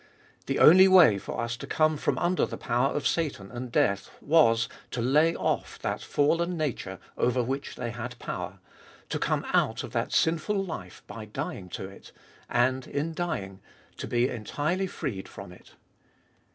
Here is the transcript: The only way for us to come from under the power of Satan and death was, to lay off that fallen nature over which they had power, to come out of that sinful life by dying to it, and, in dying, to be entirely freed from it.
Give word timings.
The 0.47 0.57
only 0.57 0.87
way 0.87 1.19
for 1.19 1.39
us 1.41 1.55
to 1.57 1.67
come 1.67 1.95
from 1.95 2.17
under 2.17 2.43
the 2.47 2.57
power 2.57 2.91
of 2.95 3.05
Satan 3.05 3.51
and 3.51 3.71
death 3.71 4.09
was, 4.19 4.67
to 4.89 4.99
lay 4.99 5.35
off 5.35 5.77
that 5.77 6.01
fallen 6.01 6.57
nature 6.57 6.97
over 7.19 7.43
which 7.43 7.75
they 7.75 7.91
had 7.91 8.17
power, 8.17 8.57
to 9.09 9.19
come 9.19 9.45
out 9.53 9.83
of 9.83 9.91
that 9.91 10.11
sinful 10.11 10.55
life 10.65 11.03
by 11.05 11.25
dying 11.25 11.69
to 11.69 11.87
it, 11.87 12.11
and, 12.49 12.87
in 12.87 13.13
dying, 13.13 13.59
to 13.97 14.07
be 14.07 14.27
entirely 14.27 14.87
freed 14.87 15.29
from 15.29 15.51
it. 15.51 15.73